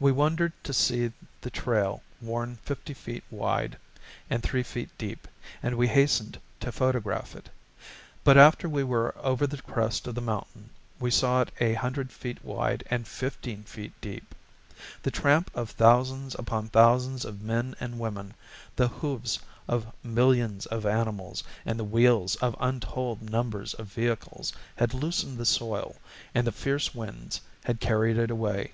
We 0.00 0.12
wondered 0.12 0.54
to 0.64 0.72
see 0.72 1.12
the 1.42 1.50
trail 1.50 2.02
worn 2.22 2.56
fifty 2.64 2.94
feet 2.94 3.22
wide 3.30 3.76
and 4.30 4.42
three 4.42 4.62
feet 4.62 4.88
deep, 4.96 5.28
and 5.62 5.76
we 5.76 5.88
hastened 5.88 6.40
to 6.60 6.72
photograph 6.72 7.36
it. 7.36 7.50
But 8.24 8.38
after 8.38 8.66
we 8.66 8.82
were 8.82 9.14
over 9.18 9.46
the 9.46 9.60
crest 9.60 10.06
of 10.06 10.14
the 10.14 10.22
mountain, 10.22 10.70
we 10.98 11.10
saw 11.10 11.42
it 11.42 11.50
a 11.60 11.74
hundred 11.74 12.12
feet 12.12 12.42
wide 12.42 12.82
and 12.90 13.06
fifteen 13.06 13.62
feet 13.64 13.92
deep. 14.00 14.34
The 15.02 15.10
tramp 15.10 15.50
of 15.54 15.68
thousands 15.72 16.34
upon 16.34 16.68
thousands 16.70 17.22
of 17.26 17.42
men 17.42 17.74
and 17.78 18.00
women, 18.00 18.32
the 18.76 18.88
hoofs 18.88 19.38
of 19.68 19.92
millions 20.02 20.64
of 20.64 20.86
animals, 20.86 21.44
and 21.66 21.78
the 21.78 21.84
wheels 21.84 22.36
of 22.36 22.56
untold 22.58 23.20
numbers 23.20 23.74
of 23.74 23.88
vehicles 23.92 24.54
had 24.76 24.94
loosened 24.94 25.36
the 25.36 25.44
soil, 25.44 25.96
and 26.34 26.46
the 26.46 26.52
fierce 26.52 26.94
winds 26.94 27.42
had 27.64 27.80
carried 27.80 28.16
it 28.16 28.30
away. 28.30 28.72